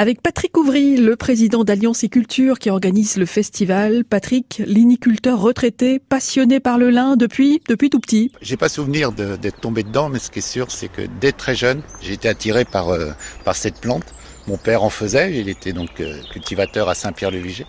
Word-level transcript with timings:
avec 0.00 0.22
Patrick 0.22 0.56
Ouvry, 0.56 0.96
le 0.96 1.14
président 1.14 1.62
d'Alliance 1.62 2.04
et 2.04 2.08
Culture 2.08 2.58
qui 2.58 2.70
organise 2.70 3.18
le 3.18 3.26
festival. 3.26 4.02
Patrick, 4.06 4.62
liniculteur 4.64 5.38
retraité, 5.38 5.98
passionné 5.98 6.58
par 6.58 6.78
le 6.78 6.88
lin 6.88 7.16
depuis, 7.16 7.60
depuis 7.68 7.90
tout 7.90 8.00
petit. 8.00 8.32
J'ai 8.40 8.56
pas 8.56 8.70
souvenir 8.70 9.12
d'être 9.12 9.60
tombé 9.60 9.82
dedans, 9.82 10.08
mais 10.08 10.18
ce 10.18 10.30
qui 10.30 10.38
est 10.38 10.42
sûr, 10.42 10.70
c'est 10.70 10.88
que 10.88 11.02
dès 11.20 11.32
très 11.32 11.54
jeune, 11.54 11.82
j'ai 12.00 12.14
été 12.14 12.30
attiré 12.30 12.64
par, 12.64 12.88
euh, 12.88 13.10
par 13.44 13.54
cette 13.54 13.78
plante. 13.78 14.14
Mon 14.50 14.56
père 14.56 14.82
en 14.82 14.90
faisait, 14.90 15.38
il 15.38 15.48
était 15.48 15.72
donc 15.72 16.00
euh, 16.00 16.20
cultivateur 16.32 16.88
à 16.88 16.96
Saint-Pierre-le-Viger. 16.96 17.66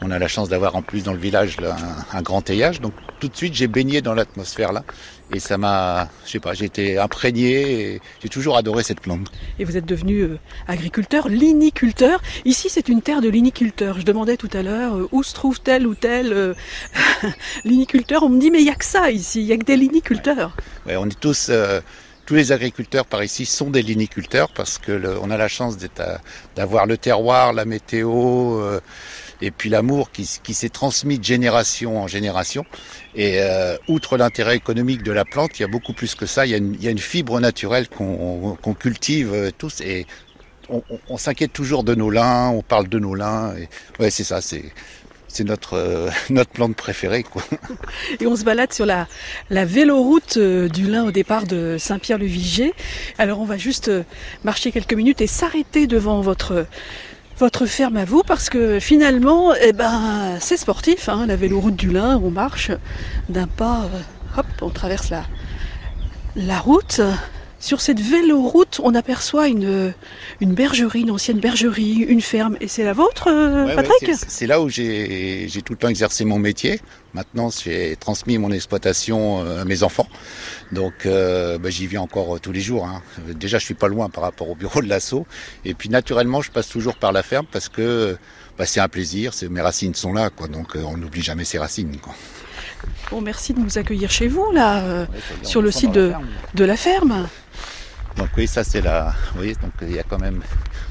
On 0.00 0.12
a 0.12 0.18
la 0.20 0.28
chance 0.28 0.48
d'avoir 0.48 0.76
en 0.76 0.82
plus 0.82 1.02
dans 1.02 1.12
le 1.12 1.18
village 1.18 1.56
un, 2.12 2.22
grand 2.22 2.40
teillage, 2.40 2.80
donc 2.80 2.92
tout 3.18 3.26
de 3.26 3.36
suite 3.36 3.52
j'ai 3.54 3.66
baigné 3.66 4.00
dans 4.00 4.14
l'atmosphère 4.14 4.72
là, 4.72 4.84
et 5.34 5.40
ça 5.40 5.58
m'a, 5.58 6.08
je 6.24 6.30
sais 6.30 6.38
pas, 6.38 6.54
j'ai 6.54 6.66
été 6.66 6.98
imprégné, 6.98 7.94
et 7.94 8.00
j'ai 8.22 8.28
toujours 8.28 8.56
adoré 8.56 8.84
cette 8.84 9.00
plante. 9.00 9.26
Et 9.58 9.64
vous 9.64 9.76
êtes 9.76 9.86
devenu 9.86 10.20
euh, 10.20 10.38
agriculteur, 10.68 11.28
liniculteur. 11.28 12.22
Ici 12.44 12.68
c'est 12.70 12.88
une 12.88 13.02
terre 13.02 13.22
de 13.22 13.28
liniculteurs. 13.28 13.98
Je 13.98 14.04
demandais 14.04 14.36
tout 14.36 14.50
à 14.52 14.62
l'heure 14.62 14.94
euh, 14.94 15.08
où 15.10 15.24
se 15.24 15.34
trouve 15.34 15.60
tel 15.60 15.84
ou 15.84 15.96
tel 15.96 16.54
liniculteur. 17.64 18.22
On 18.22 18.28
me 18.28 18.38
dit 18.38 18.52
mais 18.52 18.60
il 18.60 18.66
y 18.66 18.70
a 18.70 18.76
que 18.76 18.84
ça 18.84 19.10
ici, 19.10 19.40
il 19.40 19.48
y 19.48 19.52
a 19.52 19.56
que 19.56 19.64
des 19.64 19.76
liniculteurs. 19.76 20.56
Ouais, 20.86 20.94
on 20.94 21.06
est 21.06 21.18
tous 21.18 21.50
tous 22.30 22.36
les 22.36 22.52
agriculteurs 22.52 23.06
par 23.06 23.24
ici 23.24 23.44
sont 23.44 23.70
des 23.70 23.82
liniculteurs 23.82 24.52
parce 24.54 24.78
que 24.78 25.18
on 25.20 25.32
a 25.32 25.36
la 25.36 25.48
chance 25.48 25.76
d'avoir 26.54 26.86
le 26.86 26.96
terroir, 26.96 27.52
la 27.52 27.64
météo 27.64 28.60
euh, 28.60 28.80
et 29.40 29.50
puis 29.50 29.68
l'amour 29.68 30.12
qui, 30.12 30.54
s'est 30.54 30.68
transmis 30.68 31.18
de 31.18 31.24
génération 31.24 32.00
en 32.00 32.06
génération. 32.06 32.64
Et 33.16 33.40
euh, 33.40 33.76
outre 33.88 34.16
l'intérêt 34.16 34.54
économique 34.54 35.02
de 35.02 35.10
la 35.10 35.24
plante, 35.24 35.58
il 35.58 35.62
y 35.62 35.64
a 35.64 35.68
beaucoup 35.68 35.92
plus 35.92 36.14
que 36.14 36.24
ça. 36.24 36.46
Il 36.46 36.52
y 36.52 36.86
a 36.86 36.90
une, 36.92 36.98
fibre 36.98 37.40
naturelle 37.40 37.88
qu'on 37.88 38.74
cultive 38.78 39.34
euh, 39.34 39.50
tous 39.50 39.80
et 39.80 40.06
on, 40.68 41.16
s'inquiète 41.16 41.52
toujours 41.52 41.82
de 41.82 41.96
nos 41.96 42.10
lins, 42.10 42.50
on 42.50 42.62
parle 42.62 42.88
de 42.88 43.00
nos 43.00 43.16
lins. 43.16 43.56
Ouais, 43.98 44.10
c'est 44.10 44.22
ça, 44.22 44.40
c'est 45.30 45.44
notre 45.44 45.74
euh, 45.74 46.10
notre 46.30 46.50
plante 46.50 46.76
préférée 46.76 47.22
quoi. 47.22 47.42
Et 48.20 48.26
on 48.26 48.36
se 48.36 48.44
balade 48.44 48.72
sur 48.72 48.86
la 48.86 49.06
la 49.48 49.64
véloroute 49.64 50.36
euh, 50.36 50.68
du 50.68 50.90
Lin 50.90 51.04
au 51.04 51.10
départ 51.10 51.44
de 51.44 51.76
Saint-Pierre-le-Viger. 51.78 52.74
Alors 53.18 53.40
on 53.40 53.44
va 53.44 53.56
juste 53.56 53.88
euh, 53.88 54.02
marcher 54.44 54.72
quelques 54.72 54.94
minutes 54.94 55.20
et 55.20 55.26
s'arrêter 55.26 55.86
devant 55.86 56.20
votre 56.20 56.66
votre 57.38 57.64
ferme 57.64 57.96
à 57.96 58.04
vous 58.04 58.22
parce 58.22 58.50
que 58.50 58.80
finalement 58.80 59.54
eh 59.54 59.72
ben 59.72 60.36
c'est 60.40 60.58
sportif 60.58 61.08
hein, 61.08 61.26
la 61.26 61.36
véloroute 61.36 61.76
du 61.76 61.90
Lin, 61.90 62.20
on 62.22 62.30
marche 62.30 62.70
d'un 63.28 63.46
pas 63.46 63.88
hop, 64.36 64.46
on 64.60 64.68
traverse 64.68 65.10
la 65.10 65.24
la 66.36 66.58
route 66.58 67.00
sur 67.60 67.82
cette 67.82 68.00
véloroute, 68.00 68.80
on 68.82 68.94
aperçoit 68.94 69.46
une, 69.48 69.92
une 70.40 70.54
bergerie, 70.54 71.02
une 71.02 71.10
ancienne 71.10 71.38
bergerie, 71.38 72.06
une 72.08 72.22
ferme. 72.22 72.56
Et 72.62 72.68
c'est 72.68 72.84
la 72.84 72.94
vôtre, 72.94 73.28
euh, 73.28 73.76
Patrick 73.76 74.10
C'est 74.28 74.46
là 74.46 74.62
où 74.62 74.70
j'ai 74.70 75.46
tout 75.64 75.74
le 75.74 75.78
temps 75.78 75.88
exercé 75.88 76.24
mon 76.24 76.38
métier. 76.38 76.80
Maintenant, 77.12 77.50
j'ai 77.50 77.96
transmis 77.96 78.38
mon 78.38 78.50
exploitation 78.50 79.44
euh, 79.44 79.60
à 79.60 79.64
mes 79.66 79.82
enfants. 79.82 80.08
Donc, 80.72 81.04
euh, 81.04 81.58
bah, 81.58 81.68
j'y 81.68 81.86
viens 81.86 82.00
encore 82.00 82.40
tous 82.40 82.52
les 82.52 82.62
jours. 82.62 82.86
Hein. 82.86 83.02
Déjà, 83.34 83.58
je 83.58 83.64
suis 83.66 83.74
pas 83.74 83.88
loin 83.88 84.08
par 84.08 84.24
rapport 84.24 84.48
au 84.48 84.54
bureau 84.54 84.80
de 84.80 84.88
l'assaut. 84.88 85.26
Et 85.66 85.74
puis, 85.74 85.90
naturellement, 85.90 86.40
je 86.40 86.50
passe 86.50 86.68
toujours 86.68 86.96
par 86.96 87.12
la 87.12 87.22
ferme 87.22 87.46
parce 87.52 87.68
que 87.68 88.16
bah, 88.56 88.64
c'est 88.64 88.80
un 88.80 88.88
plaisir. 88.88 89.32
Mes 89.50 89.60
racines 89.60 89.94
sont 89.94 90.14
là, 90.14 90.30
quoi. 90.30 90.48
Donc, 90.48 90.76
on 90.76 90.96
n'oublie 90.96 91.22
jamais 91.22 91.44
ses 91.44 91.58
racines. 91.58 91.98
Quoi. 91.98 92.14
Bon, 93.10 93.20
merci 93.20 93.54
de 93.54 93.60
nous 93.60 93.78
accueillir 93.78 94.10
chez 94.10 94.28
vous, 94.28 94.50
là, 94.52 95.06
sur 95.42 95.62
le 95.62 95.70
site 95.70 95.92
de, 95.92 96.12
de 96.54 96.64
la 96.64 96.76
ferme. 96.76 97.26
Donc 98.16 98.28
oui, 98.36 98.46
ça 98.46 98.64
c'est 98.64 98.80
la. 98.80 99.14
Vous 99.30 99.38
voyez, 99.38 99.54
donc 99.54 99.72
il 99.82 99.92
y 99.92 99.98
a 99.98 100.02
quand 100.02 100.18
même 100.18 100.42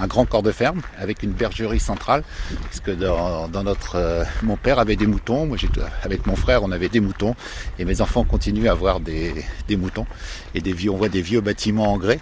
un 0.00 0.06
grand 0.06 0.26
corps 0.26 0.42
de 0.42 0.50
ferme 0.50 0.82
avec 0.98 1.22
une 1.22 1.30
bergerie 1.30 1.80
centrale. 1.80 2.22
Parce 2.62 2.80
que 2.80 2.90
dans, 2.90 3.62
notre, 3.62 3.96
euh, 3.96 4.24
mon 4.42 4.56
père 4.56 4.78
avait 4.78 4.96
des 4.96 5.06
moutons, 5.06 5.46
moi 5.46 5.56
avec 6.02 6.26
mon 6.26 6.36
frère 6.36 6.62
on 6.62 6.72
avait 6.72 6.88
des 6.88 7.00
moutons 7.00 7.34
et 7.78 7.84
mes 7.84 8.00
enfants 8.00 8.24
continuent 8.24 8.68
à 8.68 8.72
avoir 8.72 9.00
des, 9.00 9.32
des 9.68 9.76
moutons 9.76 10.06
et 10.54 10.60
des 10.60 10.72
vieux, 10.72 10.90
on 10.90 10.96
voit 10.96 11.08
des 11.08 11.22
vieux 11.22 11.40
bâtiments 11.40 11.92
en 11.92 11.98
grès 11.98 12.18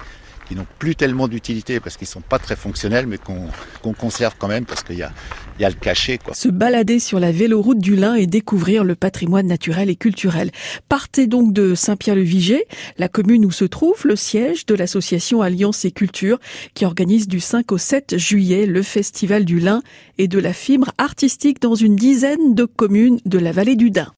qui 0.48 0.54
n'ont 0.54 0.66
plus 0.78 0.96
tellement 0.96 1.28
d'utilité 1.28 1.80
parce 1.80 1.96
qu'ils 1.96 2.06
sont 2.06 2.20
pas 2.20 2.38
très 2.38 2.56
fonctionnels, 2.56 3.06
mais 3.06 3.18
qu'on 3.18 3.92
conserve 3.92 4.34
quand 4.38 4.48
même 4.48 4.64
parce 4.64 4.82
qu'il 4.82 4.96
y 4.96 5.02
a, 5.02 5.12
y 5.58 5.64
a 5.64 5.68
le 5.68 5.74
cachet. 5.74 6.18
Quoi. 6.18 6.34
Se 6.34 6.48
balader 6.48 6.98
sur 6.98 7.20
la 7.20 7.32
véloroute 7.32 7.78
du 7.78 7.96
Lin 7.96 8.14
et 8.14 8.26
découvrir 8.26 8.84
le 8.84 8.94
patrimoine 8.94 9.46
naturel 9.46 9.90
et 9.90 9.96
culturel. 9.96 10.50
Partez 10.88 11.26
donc 11.26 11.52
de 11.52 11.74
Saint-Pierre-le-Viger, 11.74 12.64
la 12.98 13.08
commune 13.08 13.44
où 13.44 13.50
se 13.50 13.64
trouve 13.64 14.06
le 14.06 14.16
siège 14.16 14.66
de 14.66 14.74
l'association 14.74 15.42
Alliance 15.42 15.84
et 15.84 15.90
Culture 15.90 16.38
qui 16.74 16.84
organise 16.84 17.28
du 17.28 17.40
5 17.40 17.72
au 17.72 17.78
7 17.78 18.18
juillet 18.18 18.66
le 18.66 18.82
festival 18.82 19.44
du 19.44 19.60
lin 19.60 19.82
et 20.18 20.28
de 20.28 20.38
la 20.38 20.52
fibre 20.52 20.92
artistique 20.98 21.60
dans 21.60 21.74
une 21.74 21.96
dizaine 21.96 22.54
de 22.54 22.64
communes 22.64 23.18
de 23.24 23.38
la 23.38 23.52
vallée 23.52 23.76
du 23.76 23.90
Dain. 23.90 24.10